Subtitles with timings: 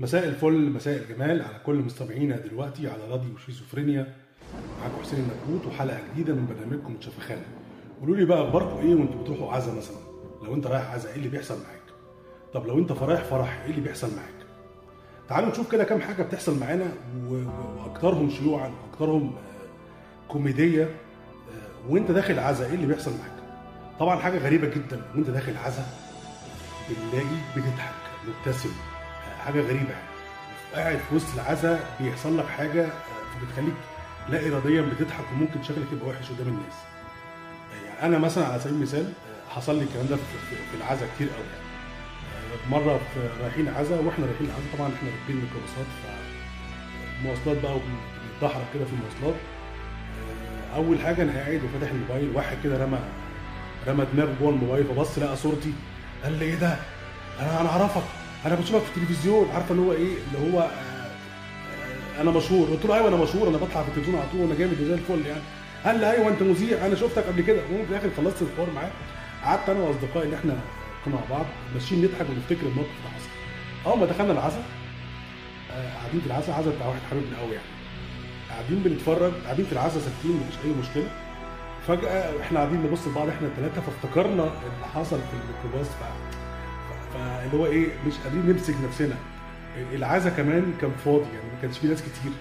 [0.00, 4.14] مساء الفل مساء الجمال على كل مستمعينا دلوقتي على راديو شيزوفرينيا.
[4.80, 7.42] معاكم حسين النبوت وحلقة جديدة من برنامجكم شفخانه
[8.00, 9.96] قولوا لي بقى أخباركم إيه وأنتوا بتروحوا عزا مثلا؟
[10.42, 11.80] لو أنت رايح عزا إيه اللي بيحصل معاك؟
[12.54, 14.46] طب لو أنت رايح فرح إيه اللي بيحصل معاك؟
[15.28, 16.92] تعالوا نشوف كده كام حاجة بتحصل معانا
[17.28, 23.42] واكثرهم شيوعا واكثرهم آه، كوميدية آه، وأنت داخل عزا إيه اللي بيحصل معاك؟
[24.00, 25.86] طبعا حاجة غريبة جدا وانت داخل عزا
[26.88, 27.94] بنلاقي بتضحك
[28.28, 28.70] مبتسم.
[29.40, 29.90] حاجة غريبة.
[29.90, 30.10] يعني
[30.74, 32.86] قاعد في وسط العزا بيحصل لك حاجة
[33.40, 33.74] فبتخليك
[34.28, 36.74] لا اراديا بتضحك وممكن شكلك يبقى وحش قدام الناس.
[37.86, 39.12] يعني أنا مثلا على سبيل المثال
[39.50, 44.00] حصل لي الكلام ده في, في, في العزا كتير قوي يعني مرة في رايحين عزا
[44.00, 45.86] وإحنا رايحين عزا طبعا إحنا راكبين ميكروباصات
[47.22, 49.40] فمواصلات بقى وبنتدحرج كده في المواصلات.
[50.74, 52.98] أول حاجة أنا قاعد وفاتح الموبايل واحد كده رمى
[53.88, 55.72] رمى دماغه جوه الموبايل فبص لقى صورتي.
[56.24, 56.76] قال لي إيه ده؟
[57.40, 58.02] أنا أنا أعرفك.
[58.46, 60.64] أنا بشوفك في التلفزيون عارفه اللي هو إيه؟ اللي هو آه،
[62.18, 62.68] آه، أنا مشهور.
[62.68, 65.26] قلت له أيوه أنا مشهور أنا بطلع في التلفزيون على طول وأنا جامد وزي الفل
[65.26, 65.40] يعني.
[65.84, 67.60] قال لي أيوه انت مذيع أنا شفتك قبل كده.
[67.66, 68.90] المهم في الآخر خلصت الحوار معاه.
[69.44, 70.60] قعدت أنا واصدقائي اللي إحنا
[71.04, 73.28] كنا مع بعض ماشيين نضحك ونفتكر الموقف ده حصل
[73.86, 74.62] اول ما دخلنا العزا
[75.72, 77.66] آه، قاعدين في العزا عزا بتاع واحد حبيبنا قوي يعني.
[78.50, 81.08] قاعدين بنتفرج قاعدين في العزا ساكتين مفيش أي مشكلة.
[81.88, 85.86] فجأة إحنا قاعدين نبص لبعض إحنا الثلاثه فافتكرنا اللي حصل في الميكروباص.
[85.88, 86.02] ف...
[87.14, 89.14] فاللي هو إيه مش قادرين نمسك نفسنا.
[89.92, 92.32] العزا كمان كان فاضي يعني ما كانش فيه ناس كتير.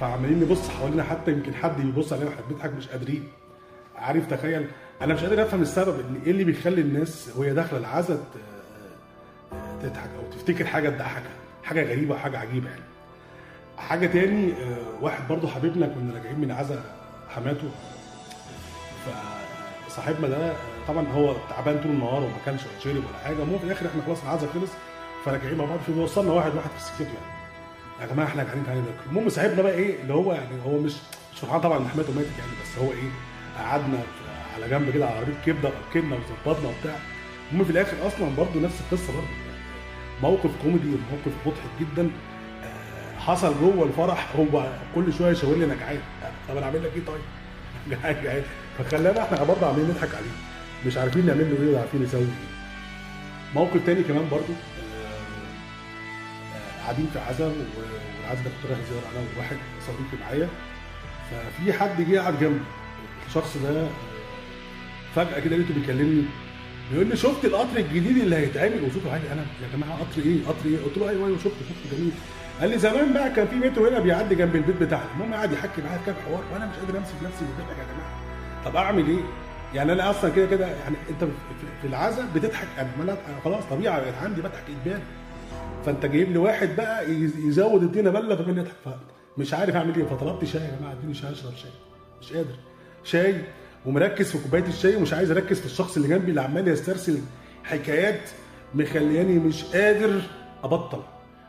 [0.00, 3.28] فعمالين نبص حوالينا حتى يمكن حد يبص علينا وإحنا بنضحك مش قادرين.
[3.96, 4.66] عارف تخيل
[5.02, 8.24] أنا مش قادر أفهم السبب إن إيه اللي بيخلي الناس وهي داخلة العزا
[9.82, 11.30] تضحك أو تفتكر حاجة تضحكها
[11.64, 12.82] حاجة غريبة وحاجه عجيبة يعني.
[13.78, 16.82] حاجة تاني آه، واحد برضو حبيبنا كنا راجعين من عزا
[17.28, 17.70] حماته.
[19.86, 20.54] فصاحبنا ده آه،
[20.88, 24.22] طبعا هو تعبان طول النهار وما كانش شرب ولا حاجة المهم في الآخر إحنا خلاص
[24.22, 24.70] العزا خلص
[25.24, 27.34] فراجعين مع بعض في وصلنا واحد واحد في سكته يعني.
[28.00, 29.08] يا جماعة إحنا قاعدين تعالى ناكل.
[29.10, 30.92] المهم صاحبنا بقى إيه اللي هو يعني هو مش
[31.34, 33.10] مش فرحان طبعا ان حماته ماتت يعني بس هو إيه
[33.58, 33.98] قعدنا
[34.54, 36.96] على جنب كده على عربيه كبدة اكلنا وظبطنا وبتاع.
[37.52, 39.26] المهم في الآخر أصلا برضه نفس القصة برضه.
[40.22, 42.10] موقف كوميدي وموقف مضحك جدا
[42.64, 46.00] آه، حصل جوه الفرح هو كل شوية يشاور لي أنا جعان.
[46.48, 47.20] طب أنا أعمل لك إيه طيب؟
[47.90, 48.42] جعان جعان.
[48.78, 50.53] فخلانا إحنا برضه عاملين نضحك عليه.
[50.86, 52.20] مش عارفين نعمل له إيه ولا عارفين نسوي.
[52.20, 52.26] إيه
[53.54, 59.24] موقف تاني كمان برضه آه، آه، قاعدين في عزا والعزا ده كنت رايح زيارة أنا
[59.36, 59.56] وواحد
[59.86, 60.48] صديقي معايا.
[61.30, 62.60] ففي حد جه قاعد جنبي.
[63.28, 63.88] الشخص ده آه،
[65.14, 66.24] فجأة كده لقيته بيكلمني.
[66.92, 70.66] بيقول لي شفت القطر الجديد اللي هيتعمل؟ وصوته عالي أنا يا جماعة قطر إيه؟ قطر
[70.66, 72.10] إيه؟ قلت له أيوه أيوه شفته شفته جميل.
[72.60, 75.06] قال لي زمان بقى كان في مترو هنا بيعدي جنب البيت بتاعنا.
[75.14, 78.20] المهم قعد يحكي معايا كام حوار وأنا مش قادر أمسك نفسي من يا جماعة
[78.64, 79.20] طب أعمل إيه؟
[79.74, 81.30] يعني أنا أصلا كده كده يعني أنت في-
[81.82, 82.68] في العزا بتضحك.
[82.78, 85.02] أنا ما خلاص طبيعي بقت عندي بضحك اجباري
[85.86, 88.96] فأنت جايب لي واحد بقى يز- يزود الدنيا بله فمن يضحك
[89.38, 90.04] مش عارف أعمل إيه.
[90.04, 91.70] فطلبت شاي يا جماعة اديني شاي أشرب شاي.
[92.20, 92.54] مش قادر.
[93.04, 93.34] شاي
[93.86, 97.18] ومركز في كوباية الشاي ومش عايز أركز في الشخص اللي جنبي اللي عمال يسترسل
[97.64, 98.20] حكايات
[98.74, 100.20] مخلياني مش قادر
[100.64, 101.00] أبطل.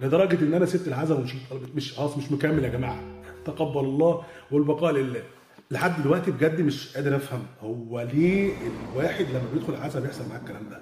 [0.00, 1.40] لدرجة إن أنا سبت العزا ومشيت
[1.74, 3.00] مش خلاص مش مكمل يا جماعة.
[3.46, 5.22] تقبل الله والبقاء لله.
[5.70, 8.52] لحد دلوقتي بجد مش قادر افهم هو ليه
[8.92, 10.80] الواحد لما بيدخل العزا بيحصل معاه الكلام ده.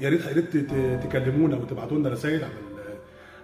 [0.00, 0.56] يا ريت يا ريت
[1.06, 2.52] تكلمونا وتبعتوا لنا رسائل على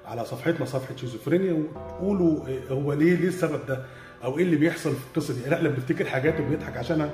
[0.04, 3.84] على صفحتنا صفحة شيزوفرينيا وتقولوا هو ليه ليه السبب ده؟
[4.25, 7.10] أو إيه اللي بيحصل في القصة دي؟ لا إحنا بنفتكر حاجات وبنضحك عشانها.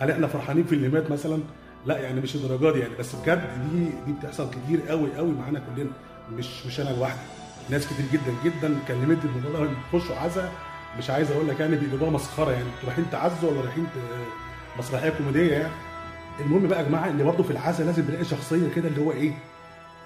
[0.00, 1.38] هل إحنا فرحانين في اللي مات مثلا؟
[1.86, 2.94] لا يعني مش الدرجة دي يعني.
[2.98, 3.42] بس بجد
[3.72, 5.90] دي دي بتحصل كتير قوي قوي معانا كلنا
[6.32, 7.20] مش مش أنا لوحدي.
[7.70, 10.52] ناس كتير جدا جدا كلمت الموضوع ده بيخشوا عزا
[10.98, 12.64] مش عايز أقول لك يعني بيقلبوها مسخرة يعني.
[12.64, 13.86] أنتوا رايحين تعزوا ولا رايحين
[14.78, 15.72] مسرحية كوميدية يعني.
[16.40, 19.32] المهم بقى يا جماعة إن برضه في العزا لازم نلاقي شخصية كده اللي هو إيه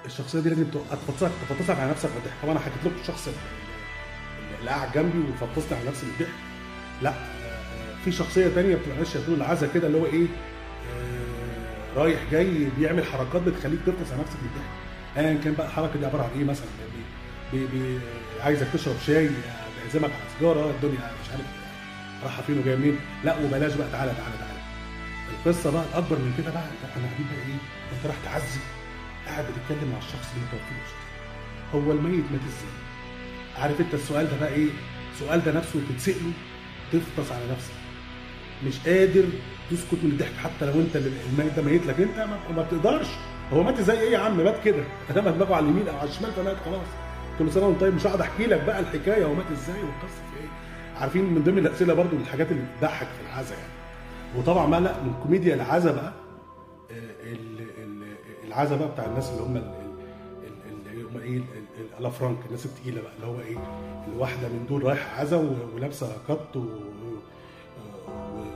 [0.06, 3.28] الشخصية دي لازم تفطسك تفطسك على نفسك بالضحك طبعا أنا حكيت لكم الشخص
[4.60, 6.34] اللي قاعد جنبي وفطسني على نفسي بالضحك
[7.02, 7.12] لا.
[8.04, 10.26] في شخصية تانية بتبقى ماشية طول العزا كده اللي هو إيه
[10.96, 14.70] آه، رايح جاي بيعمل حركات بتخليك تفطس على نفسك بالضحك
[15.16, 16.66] ايا كان بقى الحركه دي عبارة عن إيه مثلا؟
[17.52, 17.98] بي بي
[18.40, 19.30] عايزك تشرب شاي
[19.82, 21.46] بيعزمك على سيجاره الدنيا مش عارف
[22.22, 22.98] رايحه فين وجاية منين.
[23.24, 24.60] لا وبلاش بقى تعالى تعالى تعالى.
[25.34, 27.60] القصة بقى الأكبر من كده بقى إحنا قاعدين بقى إيه؟
[27.96, 28.60] أنت راح تعزي
[29.26, 31.00] قاعد بتتكلم مع الشخص اللي أنت قصاده.
[31.74, 32.74] هو الميت مات إزاي؟
[33.58, 34.68] عارف أنت السؤال ده بقى إيه؟
[35.14, 36.32] السؤال ده نفسه تتسأله
[36.92, 37.74] تفطس على نفسك.
[38.66, 39.24] مش قادر
[39.70, 42.18] تسكت من الضحك حتى لو أنت الميت ده ميت لك أنت
[42.56, 43.06] ما, بتقدرش.
[43.52, 44.84] هو مات إزاي؟ إيه يا عم مات كده.
[45.10, 47.09] انما دماغه على اليمين أو على الشمال فمات خلاص.
[47.40, 50.40] كل سنة وأنت طيب مش هقعد أحكي لك بقى الحكاية هو مات إزاي والقصة في
[50.40, 50.48] إيه
[51.00, 53.72] عارفين من ضمن الأسئلة برضو من الحاجات اللي بتضحك في العزا يعني
[54.36, 56.12] وطبعا لا من كوميديا العزا بقى
[56.90, 56.94] آه،
[57.32, 58.16] ال- ال-
[58.46, 61.42] العزا بقى بتاع الناس اللي هم ال- ال- ال- اللي هم إيه ال-
[61.78, 63.56] ال- الافرانكا الناس التقيلة بقى اللي هو إيه
[64.14, 65.36] الواحده من دول رايحة عزا
[65.74, 66.16] ولابسة.
[66.56, 66.60] و-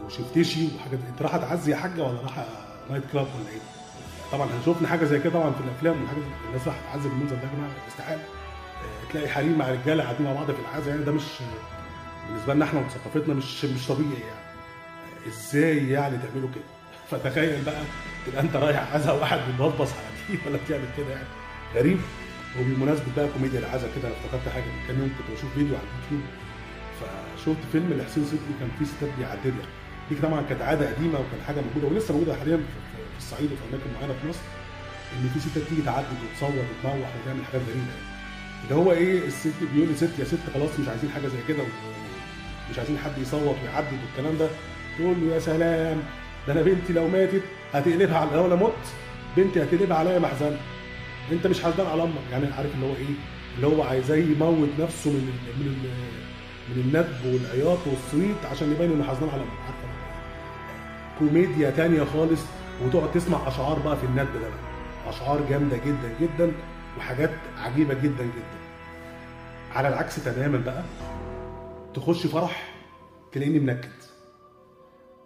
[0.06, 2.46] وشفتشي وحاجات أنت رايحة تعزي يا حاجة ولا رايحة
[2.90, 3.60] night club ولا إيه؟
[4.32, 6.22] طبعا هنشوفنا حاجة زي كده طبعا في الأفلام والحاجات.
[6.48, 8.22] الناس رايحة تعزي بالمنظر ده يا جماعة استحالة
[9.12, 11.22] تلاقي حريم مع رجاله قاعدين مع بعض في العزا يعني ده مش
[12.28, 14.44] بالنسبة لنا إحنا وثقافتنا مش مش طبيعي يعني.
[15.28, 16.64] إزاي يعني تعملوا كده؟
[17.10, 17.82] فتخيل بقى
[18.26, 21.26] تبقى أنت رايح عزا واحد بتبصبص على دي ولا بتعمل كده يعني.
[21.74, 21.98] غريب.
[22.60, 25.84] وبمناسبة بقى كوميديا العزا كده أنا افتكرت حاجة من كام يوم كنت بشوف فيديو على
[25.86, 26.30] اليوتيوب.
[27.00, 29.66] فشفت فيلم لحسين صدقي كان فيه ستات بيعددوا
[30.10, 33.90] دي طبعا كانت عادة قديمة وكانت حاجة موجودة ولسه موجودة حاليا في الصعيد وفي أماكن
[33.98, 34.40] معينة في مصر
[35.12, 37.92] إن في ستات تيجي تعدد وتصوت وتنوح وتعمل حاجات غريبة.
[37.94, 38.13] يعني.
[38.64, 42.78] اللي هو إيه الست بيقول لست يا ست خلاص مش عايزين حاجة زي كده ومش
[42.78, 44.48] عايزين حد يصوت ويعدد والكلام ده.
[44.98, 46.02] تقول له يا سلام
[46.46, 48.72] ده أنا بنتي لو ماتت هتقلبها على لو أنا مت
[49.36, 50.56] بنتي هتقلبها عليا محزنة.
[51.32, 52.24] أنت مش حزان على أمك.
[52.32, 53.14] يعني عارف اللي هو إيه؟
[53.56, 55.90] اللي هو عايزاه يموت نفسه من ال من ال
[56.76, 59.50] من الندب والعياط والصويت عشان يبين إنه حزنان على أمك.
[59.66, 59.88] عارفه
[61.18, 62.40] كوميديا تانية خالص.
[62.84, 64.48] وتقعد تسمع أشعار بقى في الندب ده.
[65.10, 66.52] أشعار جامدة جدا جدا.
[66.98, 68.64] وحاجات عجيبة جدا جدا.
[69.74, 70.82] على العكس تماما بقى
[71.94, 72.74] تخش فرح
[73.32, 73.90] تلاقيني منكد.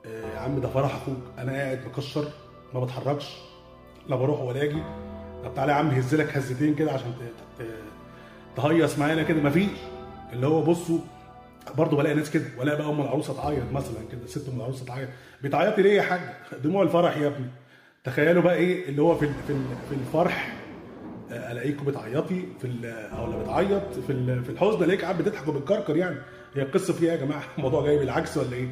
[0.06, 2.24] آه، يا عم ده فرح أخوك أنا قاعد مكشر
[2.74, 3.36] ما بتحركش
[4.08, 4.82] لا بروح ولا أجي.
[5.44, 7.14] طب تعالى يا عم هز لك هزتين كده عشان
[8.56, 9.40] تهيص معانا كده.
[9.42, 9.68] مفيش
[10.32, 10.98] اللي هو بصوا
[11.78, 12.44] برضه بلاقي ناس كده.
[12.58, 15.08] ولا بقى أم العروسة تعيط مثلا كده ست أم العروسة تعيط.
[15.42, 16.20] بتعيطي ليه يا حاج؟
[16.64, 17.46] دموع الفرح يا ابني.
[18.04, 19.26] تخيلوا بقى إيه اللي هو في
[19.88, 20.54] في الفرح
[21.52, 22.68] ألاقيكم بتعيطي في
[23.18, 26.16] أو لا بتعيط في في الحزن الاقيك قاعد بتضحك وبتكركر يعني.
[26.54, 28.68] هي القصة فيها يا جماعة الموضوع جاي بالعكس ولا إيه؟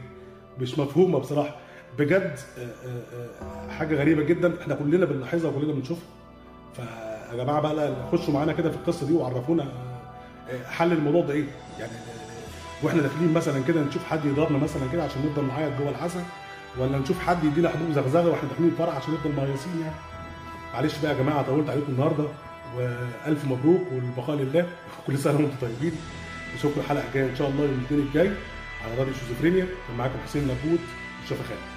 [0.59, 1.57] مش مفهومة بصراحة.
[1.99, 4.61] بجد آه، آه، آه، حاجة غريبة جدا.
[4.61, 6.05] إحنا كلنا بنلاحظها وكلنا بنشوفها.
[6.75, 9.73] فيا جماعة بقى خشوا معانا كده في القصة دي وعرفونا
[10.71, 11.45] حل الموضوع ده إيه؟
[11.79, 11.93] يعني
[12.83, 16.21] وإحنا داخلين مثلا كده نشوف حد يضربنا مثلا كده عشان نفضل نعيط جوه العسل
[16.79, 19.95] ولا نشوف حد يدينا حبوب زغزغة وإحنا داخلين الفرح عشان نفضل مهيصين يعني؟
[20.75, 22.25] معلش بقى يا جماعة طولت عليكم النهارده.
[22.77, 24.67] والف مبروك والبقاء لله.
[25.07, 25.93] كل سنة وأنتم طيبين.
[26.57, 28.31] نشوفكم الحلقة الجاية إن شاء الله يوم الاثنين الجاي
[28.85, 29.65] على راديو شيزوفرينيا.
[29.89, 30.81] كان معاكم حسين لابوت
[31.25, 31.76] وشفا خالد